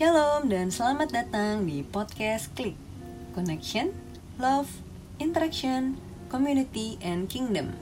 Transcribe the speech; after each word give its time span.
Shalom 0.00 0.48
dan 0.48 0.72
selamat 0.72 1.12
datang 1.12 1.68
di 1.68 1.84
podcast 1.84 2.48
Klik. 2.56 2.72
Connection, 3.36 3.92
Love, 4.40 4.80
Interaction, 5.20 6.00
Community, 6.32 6.96
and 7.04 7.28
Kingdom. 7.28 7.76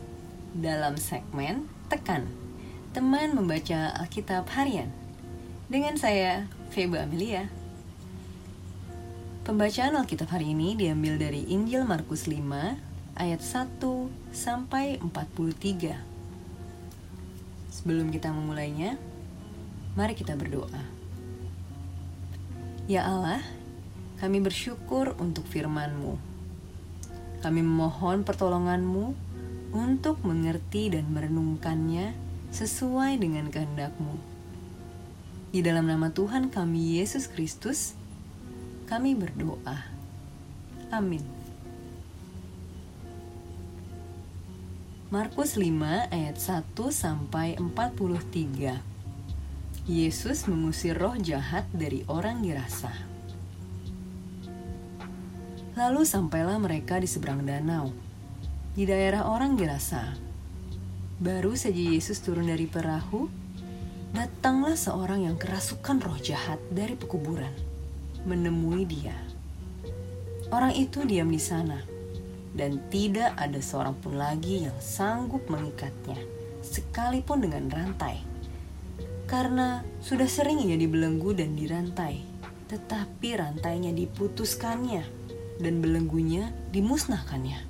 Dalam 0.50 0.99
segmen 0.99 1.70
Tekan 1.86 2.26
Teman 2.91 3.39
membaca 3.39 3.94
Alkitab 4.02 4.50
Harian. 4.50 4.91
Dengan 5.70 5.94
saya, 5.94 6.50
Feba 6.75 7.07
Amelia. 7.07 7.46
Pembacaan 9.46 9.95
Alkitab 9.95 10.35
hari 10.35 10.59
ini 10.59 10.75
diambil 10.75 11.23
dari 11.23 11.46
Injil 11.46 11.87
Markus 11.87 12.27
5 12.27 12.35
ayat 13.14 13.39
1 13.46 13.79
sampai 14.35 14.98
43 15.07 16.03
Sebelum 17.71 18.11
kita 18.11 18.35
memulainya, 18.35 18.98
mari 19.95 20.19
kita 20.19 20.35
berdoa. 20.35 20.97
Ya 22.89 23.05
Allah, 23.05 23.45
kami 24.17 24.40
bersyukur 24.40 25.12
untuk 25.21 25.44
firman-Mu. 25.44 26.17
Kami 27.45 27.61
memohon 27.61 28.25
pertolongan-Mu 28.25 29.12
untuk 29.76 30.25
mengerti 30.25 30.96
dan 30.96 31.04
merenungkannya 31.12 32.17
sesuai 32.48 33.21
dengan 33.21 33.53
kehendak-Mu. 33.53 34.17
Di 35.53 35.61
dalam 35.61 35.85
nama 35.85 36.09
Tuhan 36.09 36.48
kami 36.48 36.97
Yesus 36.97 37.29
Kristus, 37.29 37.93
kami 38.89 39.12
berdoa. 39.12 39.84
Amin. 40.89 41.20
Markus 45.12 45.61
5 45.61 46.09
ayat 46.09 46.41
1 46.41 46.73
sampai 46.89 47.53
43. 47.61 48.98
Yesus 49.88 50.45
mengusir 50.45 51.01
roh 51.01 51.16
jahat 51.16 51.65
dari 51.73 52.05
orang 52.12 52.45
dirasa. 52.45 52.92
Lalu 55.80 56.05
sampailah 56.05 56.61
mereka 56.61 57.00
di 57.00 57.08
seberang 57.08 57.48
danau, 57.48 57.89
di 58.77 58.84
daerah 58.84 59.25
orang 59.25 59.56
dirasa. 59.56 60.12
Baru 61.17 61.56
saja 61.56 61.80
Yesus 61.80 62.20
turun 62.20 62.53
dari 62.53 62.69
perahu, 62.69 63.33
datanglah 64.12 64.77
seorang 64.77 65.25
yang 65.25 65.41
kerasukan 65.41 66.05
roh 66.05 66.20
jahat 66.20 66.61
dari 66.69 66.92
pekuburan, 66.92 67.56
menemui 68.28 68.84
dia. 68.84 69.17
Orang 70.52 70.77
itu 70.77 71.00
diam 71.08 71.33
di 71.33 71.41
sana, 71.41 71.80
dan 72.52 72.77
tidak 72.92 73.33
ada 73.41 73.56
seorang 73.56 73.97
pun 73.97 74.20
lagi 74.20 74.69
yang 74.69 74.77
sanggup 74.84 75.48
mengikatnya, 75.48 76.20
sekalipun 76.61 77.41
dengan 77.41 77.73
rantai 77.73 78.28
karena 79.29 79.84
sudah 80.01 80.25
sering 80.25 80.65
ia 80.65 80.81
dibelenggu 80.81 81.37
dan 81.37 81.53
dirantai, 81.53 82.25
tetapi 82.73 83.37
rantainya 83.37 83.93
diputuskannya 83.93 85.05
dan 85.61 85.75
belenggunya 85.85 86.48
dimusnahkannya. 86.73 87.61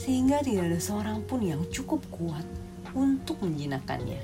Sehingga 0.00 0.40
tidak 0.40 0.72
ada 0.72 0.80
seorang 0.80 1.20
pun 1.28 1.44
yang 1.44 1.60
cukup 1.68 2.00
kuat 2.08 2.48
untuk 2.96 3.44
menjinakkannya. 3.44 4.18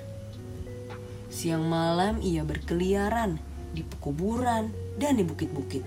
Siang 1.28 1.68
malam 1.68 2.24
ia 2.24 2.44
berkeliaran 2.48 3.36
di 3.76 3.84
pekuburan 3.84 4.72
dan 4.96 5.20
di 5.20 5.24
bukit-bukit, 5.28 5.84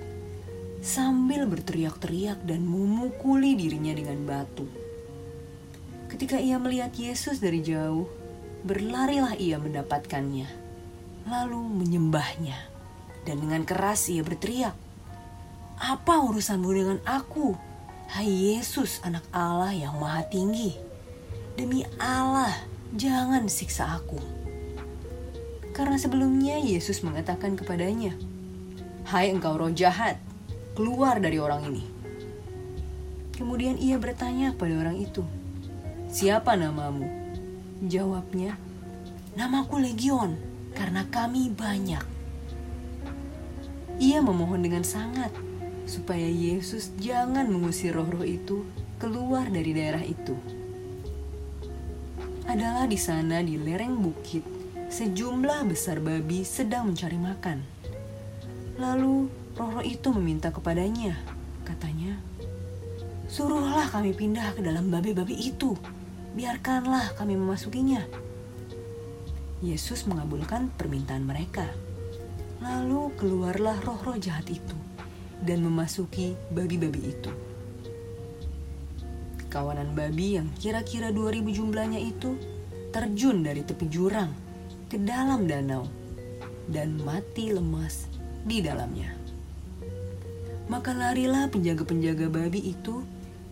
sambil 0.85 1.49
berteriak-teriak 1.49 2.45
dan 2.45 2.61
memukuli 2.65 3.57
dirinya 3.57 3.97
dengan 3.97 4.21
batu. 4.29 4.65
Ketika 6.09 6.37
ia 6.37 6.61
melihat 6.61 6.93
Yesus 6.93 7.41
dari 7.41 7.61
jauh, 7.65 8.05
berlarilah 8.65 9.37
ia 9.37 9.61
mendapatkannya, 9.61 10.49
lalu 11.29 11.61
menyembahnya. 11.61 12.73
Dan 13.25 13.45
dengan 13.45 13.61
keras 13.61 14.09
ia 14.09 14.25
berteriak, 14.25 14.73
Apa 15.77 16.25
urusanmu 16.25 16.69
dengan 16.73 16.99
aku, 17.05 17.53
hai 18.13 18.25
Yesus 18.25 19.01
anak 19.05 19.25
Allah 19.29 19.69
yang 19.73 19.97
maha 20.01 20.25
tinggi? 20.25 20.73
Demi 21.53 21.85
Allah, 22.01 22.53
jangan 22.97 23.45
siksa 23.45 24.01
aku. 24.01 24.17
Karena 25.73 26.01
sebelumnya 26.01 26.57
Yesus 26.57 27.05
mengatakan 27.05 27.53
kepadanya, 27.53 28.17
Hai 29.05 29.29
engkau 29.29 29.57
roh 29.57 29.69
jahat, 29.69 30.17
keluar 30.73 31.21
dari 31.21 31.37
orang 31.37 31.69
ini. 31.69 31.83
Kemudian 33.35 33.77
ia 33.77 34.01
bertanya 34.01 34.57
pada 34.57 34.73
orang 34.73 34.97
itu, 34.97 35.21
Siapa 36.09 36.55
namamu? 36.55 37.24
Jawabnya, 37.83 38.55
namaku 39.35 39.83
Legion 39.83 40.39
karena 40.71 41.03
kami 41.11 41.51
banyak. 41.51 41.99
Ia 43.99 44.23
memohon 44.23 44.63
dengan 44.63 44.87
sangat 44.87 45.35
supaya 45.83 46.23
Yesus 46.23 46.95
jangan 47.03 47.51
mengusir 47.51 47.91
roh-roh 47.91 48.23
itu 48.23 48.63
keluar 48.95 49.51
dari 49.51 49.75
daerah 49.75 49.99
itu. 50.07 50.39
Adalah 52.47 52.87
di 52.87 52.95
sana 52.95 53.43
di 53.43 53.59
lereng 53.59 53.99
bukit, 53.99 54.47
sejumlah 54.87 55.67
besar 55.67 55.99
babi 55.99 56.47
sedang 56.47 56.95
mencari 56.95 57.19
makan. 57.19 57.59
Lalu 58.79 59.27
roh-roh 59.59 59.83
itu 59.83 60.15
meminta 60.15 60.47
kepadanya, 60.47 61.19
katanya, 61.67 62.15
Suruhlah 63.27 63.91
kami 63.91 64.15
pindah 64.15 64.55
ke 64.55 64.63
dalam 64.63 64.87
babi-babi 64.87 65.35
itu 65.51 65.75
biarkanlah 66.35 67.15
kami 67.15 67.39
memasukinya. 67.39 68.03
Yesus 69.63 70.03
mengabulkan 70.03 70.67
permintaan 70.75 71.23
mereka. 71.23 71.63
Lalu 72.59 73.15
keluarlah 73.15 73.79
roh-roh 73.87 74.19
jahat 74.19 74.51
itu 74.51 74.75
dan 75.39 75.63
memasuki 75.63 76.35
babi-babi 76.51 77.15
itu. 77.15 77.31
Kawanan 79.47 79.95
babi 79.95 80.35
yang 80.35 80.51
kira-kira 80.59 81.15
2000 81.15 81.55
jumlahnya 81.55 82.03
itu 82.03 82.35
terjun 82.91 83.39
dari 83.39 83.63
tepi 83.63 83.87
jurang 83.87 84.31
ke 84.91 84.99
dalam 84.99 85.47
danau 85.47 85.87
dan 86.67 86.99
mati 86.99 87.55
lemas 87.55 88.11
di 88.43 88.59
dalamnya. 88.59 89.15
Maka 90.67 90.91
larilah 90.91 91.47
penjaga-penjaga 91.47 92.27
babi 92.27 92.75
itu 92.75 92.99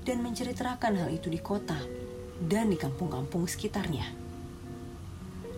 dan 0.04 0.20
menceritakan 0.20 1.00
hal 1.00 1.10
itu 1.16 1.32
di 1.32 1.40
kota 1.40 2.03
dan 2.48 2.72
di 2.72 2.78
kampung-kampung 2.80 3.48
sekitarnya. 3.48 4.06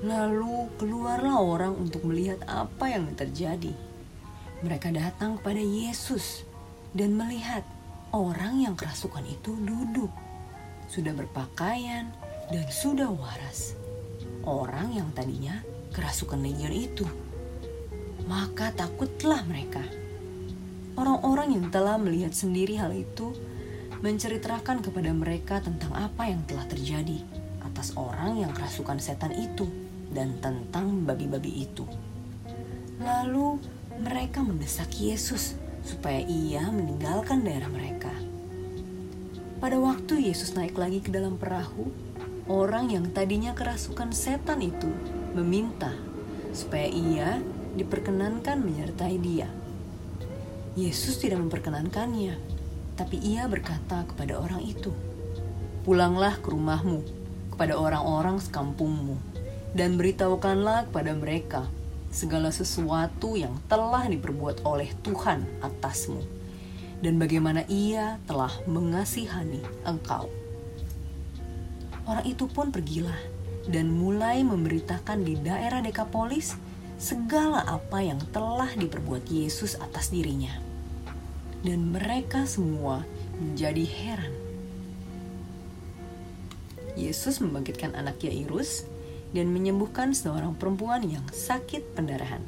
Lalu 0.06 0.70
keluarlah 0.78 1.42
orang 1.42 1.74
untuk 1.74 2.06
melihat 2.06 2.44
apa 2.46 2.92
yang 2.92 3.10
terjadi. 3.18 3.74
Mereka 4.62 4.94
datang 4.94 5.42
kepada 5.42 5.62
Yesus 5.62 6.46
dan 6.94 7.18
melihat 7.18 7.66
orang 8.14 8.62
yang 8.64 8.76
kerasukan 8.78 9.24
itu 9.26 9.56
duduk, 9.66 10.12
sudah 10.88 11.12
berpakaian 11.16 12.12
dan 12.54 12.66
sudah 12.70 13.10
waras. 13.10 13.74
Orang 14.46 14.94
yang 14.94 15.10
tadinya 15.18 15.60
kerasukan 15.96 16.38
legion 16.38 16.76
itu. 16.76 17.08
Maka 18.30 18.70
takutlah 18.74 19.42
mereka. 19.50 19.82
Orang-orang 20.96 21.60
yang 21.60 21.66
telah 21.74 22.00
melihat 22.00 22.32
sendiri 22.32 22.80
hal 22.80 22.94
itu 22.96 23.36
menceritakan 24.06 24.86
kepada 24.86 25.10
mereka 25.10 25.58
tentang 25.66 25.90
apa 25.98 26.30
yang 26.30 26.46
telah 26.46 26.70
terjadi 26.70 27.26
atas 27.66 27.98
orang 27.98 28.38
yang 28.38 28.54
kerasukan 28.54 29.02
setan 29.02 29.34
itu 29.34 29.66
dan 30.14 30.38
tentang 30.46 31.02
babi-babi 31.10 31.66
itu. 31.66 31.90
Lalu 33.02 33.58
mereka 33.98 34.46
mendesak 34.46 34.94
Yesus 34.94 35.58
supaya 35.82 36.22
ia 36.22 36.70
meninggalkan 36.70 37.42
daerah 37.42 37.66
mereka. 37.66 38.14
Pada 39.58 39.82
waktu 39.82 40.30
Yesus 40.30 40.54
naik 40.54 40.78
lagi 40.78 41.02
ke 41.02 41.10
dalam 41.10 41.42
perahu, 41.42 41.90
orang 42.46 42.94
yang 42.94 43.10
tadinya 43.10 43.58
kerasukan 43.58 44.14
setan 44.14 44.62
itu 44.62 44.86
meminta 45.34 45.90
supaya 46.54 46.86
ia 46.86 47.42
diperkenankan 47.74 48.62
menyertai 48.62 49.18
dia. 49.18 49.50
Yesus 50.78 51.18
tidak 51.18 51.42
memperkenankannya 51.42 52.55
tapi 52.96 53.20
ia 53.20 53.46
berkata 53.52 54.08
kepada 54.08 54.40
orang 54.40 54.64
itu, 54.64 54.92
Pulanglah 55.86 56.42
ke 56.42 56.50
rumahmu, 56.50 57.06
kepada 57.54 57.78
orang-orang 57.78 58.42
sekampungmu, 58.42 59.22
dan 59.78 60.00
beritahukanlah 60.00 60.90
kepada 60.90 61.12
mereka 61.14 61.62
segala 62.10 62.50
sesuatu 62.50 63.38
yang 63.38 63.54
telah 63.70 64.08
diperbuat 64.10 64.66
oleh 64.66 64.90
Tuhan 65.06 65.46
atasmu, 65.62 66.24
dan 67.04 67.22
bagaimana 67.22 67.68
ia 67.70 68.18
telah 68.26 68.50
mengasihani 68.66 69.62
engkau. 69.86 70.32
Orang 72.08 72.26
itu 72.26 72.50
pun 72.50 72.74
pergilah 72.74 73.20
dan 73.70 73.92
mulai 73.94 74.42
memberitakan 74.42 75.22
di 75.22 75.38
daerah 75.38 75.86
Dekapolis 75.86 76.58
segala 76.96 77.62
apa 77.68 78.00
yang 78.00 78.22
telah 78.32 78.72
diperbuat 78.74 79.28
Yesus 79.28 79.76
atas 79.78 80.10
dirinya 80.10 80.75
dan 81.66 81.90
mereka 81.90 82.46
semua 82.46 83.02
menjadi 83.42 83.84
heran. 83.84 84.34
Yesus 86.96 87.42
membangkitkan 87.44 87.98
anak 87.98 88.22
Yairus 88.24 88.88
dan 89.36 89.52
menyembuhkan 89.52 90.16
seorang 90.16 90.56
perempuan 90.56 91.04
yang 91.04 91.26
sakit 91.34 91.98
pendarahan. 91.98 92.40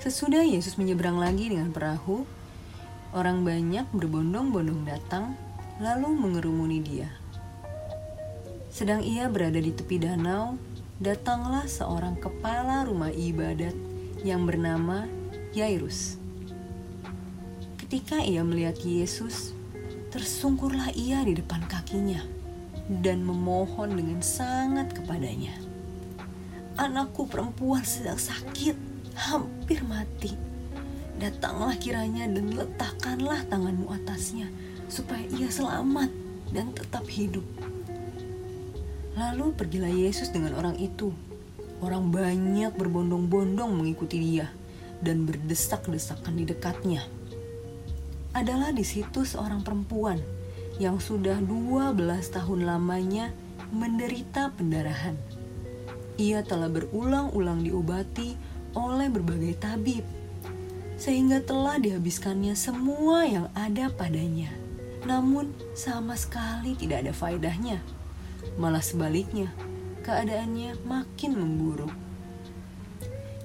Sesudah 0.00 0.42
Yesus 0.42 0.80
menyeberang 0.80 1.20
lagi 1.20 1.52
dengan 1.52 1.70
perahu, 1.70 2.24
orang 3.12 3.44
banyak 3.44 3.84
berbondong-bondong 3.92 4.88
datang 4.88 5.36
lalu 5.78 6.08
mengerumuni 6.16 6.80
dia. 6.80 7.12
Sedang 8.72 9.04
ia 9.04 9.28
berada 9.28 9.60
di 9.60 9.70
tepi 9.76 10.00
danau, 10.00 10.56
datanglah 10.98 11.68
seorang 11.68 12.16
kepala 12.16 12.88
rumah 12.88 13.12
ibadat 13.12 13.76
yang 14.24 14.48
bernama 14.48 15.19
Yairus. 15.50 16.14
Ketika 17.74 18.22
ia 18.22 18.46
melihat 18.46 18.78
Yesus, 18.86 19.50
tersungkurlah 20.14 20.94
ia 20.94 21.26
di 21.26 21.34
depan 21.34 21.66
kakinya 21.66 22.22
dan 23.02 23.26
memohon 23.26 23.98
dengan 23.98 24.22
sangat 24.22 24.94
kepadanya. 24.94 25.50
Anakku 26.78 27.26
perempuan 27.26 27.82
sedang 27.82 28.14
sakit, 28.14 28.78
hampir 29.18 29.82
mati. 29.90 30.38
Datanglah 31.18 31.74
kiranya 31.82 32.30
dan 32.30 32.54
letakkanlah 32.54 33.42
tanganmu 33.50 33.90
atasnya, 33.90 34.46
supaya 34.86 35.26
ia 35.34 35.50
selamat 35.50 36.14
dan 36.54 36.70
tetap 36.78 37.02
hidup. 37.10 37.42
Lalu 39.18 39.50
pergilah 39.58 39.90
Yesus 39.90 40.30
dengan 40.30 40.54
orang 40.54 40.78
itu. 40.78 41.10
Orang 41.82 42.14
banyak 42.14 42.70
berbondong-bondong 42.78 43.74
mengikuti 43.74 44.22
dia 44.22 44.59
dan 45.00 45.24
berdesak-desakan 45.28 46.36
di 46.36 46.44
dekatnya. 46.48 47.04
Adalah 48.36 48.70
di 48.70 48.86
situ 48.86 49.26
seorang 49.26 49.66
perempuan 49.66 50.22
yang 50.78 51.02
sudah 51.02 51.42
12 51.42 51.96
tahun 52.30 52.60
lamanya 52.64 53.34
menderita 53.74 54.54
pendarahan. 54.54 55.18
Ia 56.20 56.44
telah 56.44 56.68
berulang-ulang 56.68 57.64
diobati 57.64 58.36
oleh 58.76 59.08
berbagai 59.10 59.58
tabib, 59.58 60.04
sehingga 61.00 61.42
telah 61.42 61.80
dihabiskannya 61.80 62.54
semua 62.54 63.26
yang 63.26 63.46
ada 63.56 63.90
padanya. 63.90 64.52
Namun 65.08 65.50
sama 65.72 66.12
sekali 66.14 66.76
tidak 66.76 67.08
ada 67.08 67.12
faedahnya 67.16 67.80
Malah 68.56 68.84
sebaliknya, 68.84 69.52
keadaannya 70.04 70.80
makin 70.84 71.32
memburuk. 71.36 71.92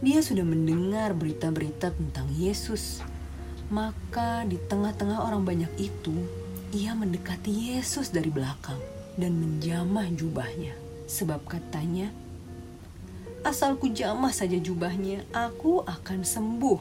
Dia 0.05 0.21
sudah 0.21 0.45
mendengar 0.45 1.17
berita-berita 1.17 1.89
tentang 1.89 2.29
Yesus. 2.37 3.01
Maka 3.73 4.45
di 4.45 4.61
tengah-tengah 4.61 5.17
orang 5.17 5.41
banyak 5.41 5.73
itu, 5.81 6.13
ia 6.69 6.93
mendekati 6.93 7.73
Yesus 7.73 8.13
dari 8.13 8.29
belakang 8.29 8.77
dan 9.17 9.33
menjamah 9.33 10.05
jubahnya. 10.13 10.77
Sebab 11.09 11.49
katanya, 11.49 12.13
asalku 13.41 13.89
jamah 13.89 14.29
saja 14.29 14.61
jubahnya, 14.61 15.25
aku 15.33 15.81
akan 15.81 16.21
sembuh. 16.21 16.79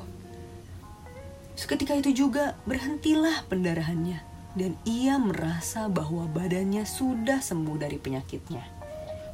Seketika 1.56 1.96
itu 1.96 2.28
juga 2.28 2.60
berhentilah 2.68 3.48
pendarahannya 3.48 4.20
dan 4.52 4.76
ia 4.84 5.16
merasa 5.16 5.88
bahwa 5.88 6.28
badannya 6.28 6.84
sudah 6.84 7.40
sembuh 7.40 7.88
dari 7.88 7.96
penyakitnya. 7.96 8.68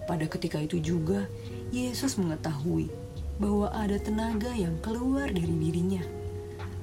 Pada 0.06 0.31
ketika 0.31 0.62
itu 0.62 0.78
juga, 0.78 1.26
Yesus 1.75 2.14
mengetahui 2.22 3.00
bahwa 3.40 3.72
ada 3.72 3.96
tenaga 3.96 4.52
yang 4.52 4.76
keluar 4.84 5.32
dari 5.32 5.50
dirinya. 5.56 6.04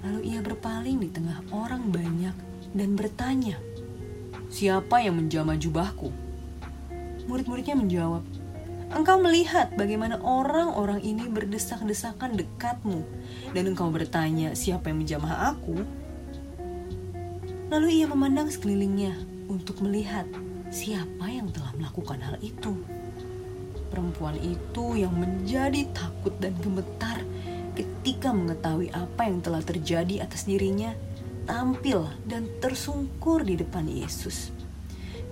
Lalu 0.01 0.33
ia 0.33 0.41
berpaling 0.41 0.97
di 0.97 1.09
tengah 1.13 1.45
orang 1.53 1.93
banyak 1.93 2.33
dan 2.73 2.89
bertanya, 2.97 3.61
"Siapa 4.49 5.05
yang 5.05 5.21
menjamah 5.21 5.55
jubahku?" 5.61 6.09
Murid-muridnya 7.29 7.77
menjawab, 7.77 8.23
Engkau 8.87 9.19
melihat 9.19 9.75
bagaimana 9.75 10.15
orang-orang 10.23 11.03
ini 11.03 11.27
berdesak-desakan 11.27 12.39
dekatmu, 12.39 13.03
dan 13.51 13.67
engkau 13.67 13.91
bertanya, 13.91 14.55
"Siapa 14.55 14.87
yang 14.87 15.03
menjamah 15.03 15.51
aku?" 15.51 15.75
Lalu 17.67 17.99
ia 17.99 18.07
memandang 18.07 18.47
sekelilingnya 18.47 19.11
untuk 19.51 19.83
melihat 19.83 20.23
siapa 20.71 21.27
yang 21.27 21.51
telah 21.51 21.75
melakukan 21.75 22.15
hal 22.23 22.39
itu. 22.39 22.79
Perempuan 23.87 24.35
itu 24.43 24.99
yang 24.99 25.15
menjadi 25.15 25.87
takut 25.95 26.35
dan 26.43 26.53
gemetar 26.59 27.23
ketika 27.77 28.33
mengetahui 28.33 28.89
apa 28.91 29.29
yang 29.29 29.39
telah 29.39 29.61
terjadi 29.61 30.25
atas 30.25 30.49
dirinya, 30.49 30.91
tampil 31.45 32.09
dan 32.25 32.49
tersungkur 32.59 33.45
di 33.45 33.55
depan 33.55 33.85
Yesus. 33.87 34.51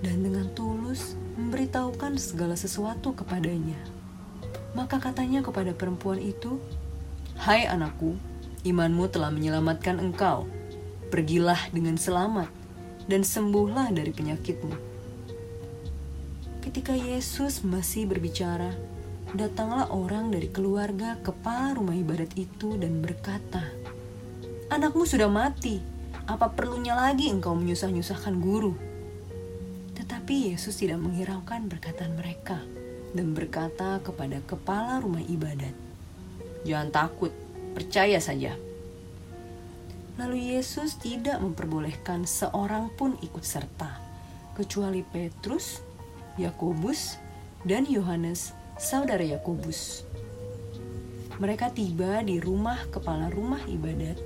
Dan 0.00 0.22
dengan 0.22 0.48
tulus 0.54 1.18
memberitahukan 1.36 2.16
segala 2.16 2.56
sesuatu 2.56 3.12
kepadanya. 3.12 3.76
Maka 4.76 5.00
katanya 5.00 5.40
kepada 5.40 5.72
perempuan 5.72 6.20
itu, 6.20 6.60
"Hai 7.40 7.64
anakku, 7.64 8.16
imanmu 8.64 9.08
telah 9.08 9.32
menyelamatkan 9.32 10.00
engkau." 10.00 10.44
Pergilah 11.08 11.72
dengan 11.72 11.96
selamat 11.96 12.50
dan 13.06 13.22
sembuhlah 13.22 13.94
dari 13.94 14.10
penyakitmu. 14.10 14.95
Ketika 16.66 16.98
Yesus 16.98 17.62
masih 17.62 18.10
berbicara, 18.10 18.74
datanglah 19.30 19.86
orang 19.94 20.34
dari 20.34 20.50
keluarga 20.50 21.14
kepala 21.22 21.78
rumah 21.78 21.94
ibadat 21.94 22.34
itu 22.34 22.74
dan 22.74 22.98
berkata, 22.98 23.70
"Anakmu 24.74 25.06
sudah 25.06 25.30
mati. 25.30 25.78
Apa 26.26 26.50
perlunya 26.50 26.98
lagi 26.98 27.30
engkau 27.30 27.54
menyusah-nyusahkan 27.54 28.34
guru?" 28.42 28.74
Tetapi 29.94 30.50
Yesus 30.50 30.82
tidak 30.82 30.98
menghiraukan 31.06 31.70
perkataan 31.70 32.18
mereka 32.18 32.58
dan 33.14 33.30
berkata 33.30 34.02
kepada 34.02 34.42
kepala 34.42 34.98
rumah 34.98 35.22
ibadat, 35.22 35.72
"Jangan 36.66 36.90
takut, 36.90 37.30
percaya 37.78 38.18
saja." 38.18 38.58
Lalu 40.18 40.58
Yesus 40.58 40.98
tidak 40.98 41.38
memperbolehkan 41.38 42.26
seorang 42.26 42.90
pun 42.90 43.14
ikut 43.22 43.46
serta, 43.46 44.02
kecuali 44.58 45.06
Petrus, 45.06 45.85
Yakobus, 46.36 47.16
dan 47.64 47.88
Yohanes, 47.88 48.52
saudara 48.76 49.24
Yakobus. 49.24 50.04
Mereka 51.40 51.72
tiba 51.72 52.20
di 52.20 52.36
rumah 52.40 52.76
kepala 52.92 53.32
rumah 53.32 53.64
ibadat, 53.64 54.20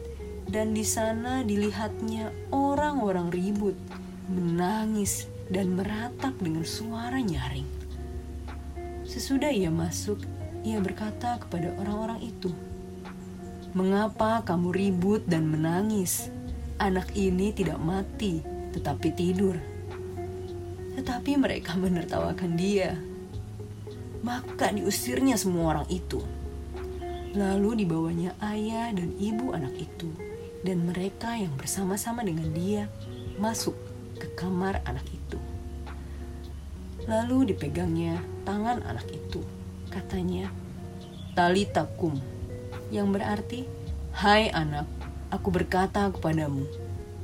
dan 0.51 0.75
di 0.75 0.83
sana 0.83 1.47
dilihatnya 1.47 2.35
orang-orang 2.51 3.31
ribut, 3.31 3.79
menangis, 4.27 5.31
dan 5.47 5.79
meratap 5.79 6.35
dengan 6.43 6.67
suara 6.67 7.23
nyaring. 7.23 7.67
Sesudah 9.07 9.55
ia 9.55 9.71
masuk, 9.71 10.19
ia 10.67 10.83
berkata 10.83 11.39
kepada 11.39 11.75
orang-orang 11.79 12.27
itu, 12.27 12.51
Mengapa 13.71 14.43
kamu 14.43 14.75
ribut 14.75 15.23
dan 15.31 15.47
menangis? 15.47 16.27
Anak 16.83 17.15
ini 17.15 17.55
tidak 17.55 17.79
mati, 17.79 18.43
tetapi 18.75 19.15
tidur. 19.15 19.70
Tetapi 21.01 21.41
mereka 21.41 21.81
menertawakan 21.81 22.61
dia. 22.61 22.93
Maka 24.21 24.69
diusirnya 24.69 25.41
semua 25.41 25.73
orang 25.73 25.89
itu. 25.89 26.21
Lalu 27.33 27.87
dibawanya 27.87 28.37
ayah 28.45 28.93
dan 28.93 29.17
ibu 29.17 29.57
anak 29.57 29.81
itu, 29.81 30.13
dan 30.61 30.85
mereka 30.85 31.41
yang 31.41 31.57
bersama-sama 31.57 32.21
dengan 32.21 32.53
dia 32.53 32.85
masuk 33.41 33.73
ke 34.21 34.29
kamar 34.37 34.85
anak 34.85 35.09
itu. 35.09 35.41
Lalu 37.09 37.57
dipegangnya 37.57 38.21
tangan 38.45 38.85
anak 38.85 39.09
itu. 39.09 39.41
Katanya, 39.89 40.53
Talitakum, 41.33 42.21
yang 42.93 43.09
berarti, 43.09 43.65
"Hai 44.13 44.53
anak, 44.53 44.85
aku 45.33 45.49
berkata 45.49 46.13
kepadamu, 46.13 46.69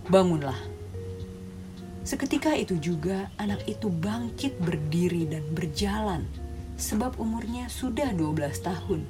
bangunlah." 0.09 0.76
Seketika 2.07 2.55
itu 2.55 2.79
juga 2.79 3.27
anak 3.35 3.67
itu 3.67 3.91
bangkit 3.91 4.63
berdiri 4.63 5.27
dan 5.27 5.43
berjalan, 5.51 6.23
sebab 6.79 7.19
umurnya 7.19 7.67
sudah 7.67 8.15
12 8.15 8.63
tahun. 8.63 9.03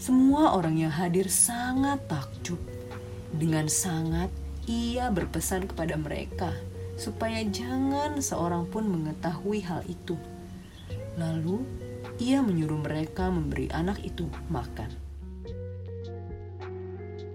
Semua 0.00 0.56
orang 0.56 0.80
yang 0.80 0.88
hadir 0.88 1.28
sangat 1.28 2.00
takjub. 2.08 2.56
Dengan 3.36 3.68
sangat 3.68 4.32
ia 4.64 5.12
berpesan 5.12 5.68
kepada 5.68 6.00
mereka 6.00 6.56
supaya 6.96 7.44
jangan 7.44 8.16
seorang 8.24 8.64
pun 8.72 8.88
mengetahui 8.88 9.60
hal 9.60 9.84
itu. 9.92 10.16
Lalu 11.20 11.60
ia 12.16 12.40
menyuruh 12.40 12.80
mereka 12.80 13.28
memberi 13.28 13.68
anak 13.76 14.00
itu 14.00 14.24
makan. 14.48 14.88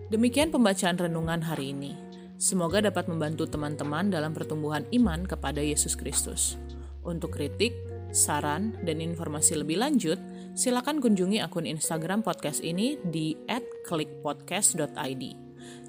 Demikian 0.10 0.50
pembacaan 0.50 0.98
renungan 0.98 1.46
hari 1.46 1.70
ini. 1.74 2.05
Semoga 2.36 2.84
dapat 2.84 3.08
membantu 3.08 3.48
teman-teman 3.48 4.12
dalam 4.12 4.36
pertumbuhan 4.36 4.84
iman 4.92 5.24
kepada 5.24 5.64
Yesus 5.64 5.96
Kristus. 5.96 6.60
Untuk 7.06 7.38
kritik, 7.38 7.72
saran, 8.12 8.76
dan 8.84 9.00
informasi 9.00 9.56
lebih 9.56 9.80
lanjut, 9.80 10.20
silakan 10.52 11.00
kunjungi 11.00 11.40
akun 11.40 11.64
Instagram 11.64 12.26
podcast 12.26 12.60
ini 12.60 13.00
di 13.08 13.40
@klikpodcast.id. 13.88 15.24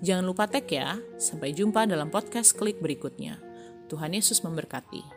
Jangan 0.01 0.25
lupa 0.25 0.47
tag 0.47 0.71
ya. 0.71 0.99
Sampai 1.19 1.51
jumpa 1.51 1.89
dalam 1.89 2.15
podcast 2.15 2.55
klik 2.55 2.79
berikutnya. 2.79 3.43
Tuhan 3.91 4.15
Yesus 4.15 4.43
memberkati. 4.43 5.16